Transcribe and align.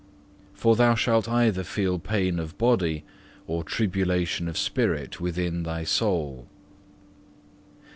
For 0.55 0.75
thou 0.75 0.95
shalt 0.95 1.29
either 1.29 1.63
feel 1.63 1.99
pain 1.99 2.39
of 2.39 2.57
body, 2.57 3.03
or 3.45 3.63
tribulation 3.63 4.47
of 4.47 4.57
spirit 4.57 5.21
within 5.21 5.61
thy 5.61 5.83
soul. 5.83 6.47